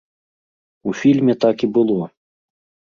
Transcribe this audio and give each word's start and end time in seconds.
У 0.89 0.95
фільме 1.01 1.33
так 1.47 1.57
і 1.69 1.73
было! 1.79 2.03